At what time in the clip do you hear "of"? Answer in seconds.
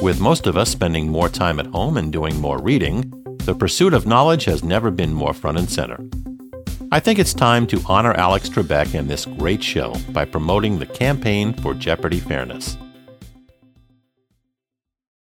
0.46-0.56, 3.94-4.06